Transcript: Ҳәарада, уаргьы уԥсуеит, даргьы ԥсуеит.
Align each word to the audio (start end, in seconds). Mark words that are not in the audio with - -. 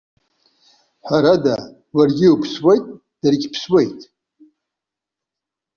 Ҳәарада, 1.05 1.55
уаргьы 1.95 2.27
уԥсуеит, 2.33 2.85
даргьы 3.21 3.47
ԥсуеит. 3.53 3.99